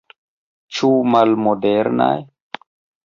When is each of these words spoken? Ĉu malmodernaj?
Ĉu 0.77 0.89
malmodernaj? 1.15 2.11